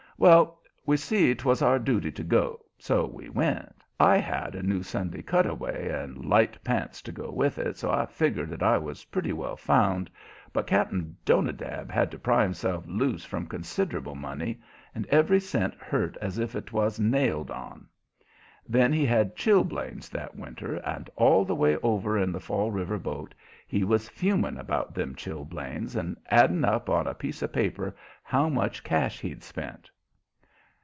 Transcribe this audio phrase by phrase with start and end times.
[0.17, 3.75] Well, we see 'twas our duty to go, so we went.
[3.99, 8.05] I had a new Sunday cutaway and light pants to go with it, so I
[8.05, 10.11] figgered that I was pretty well found,
[10.53, 14.61] but Cap'n Jonadab had to pry himself loose from considerable money,
[14.93, 17.87] and every cent hurt as if 'twas nailed on.
[18.69, 22.99] Then he had chilblains that winter, and all the way over in the Fall River
[22.99, 23.33] boat
[23.65, 28.49] he was fuming about them chilblains, and adding up on a piece of paper how
[28.49, 29.89] much cash he'd spent.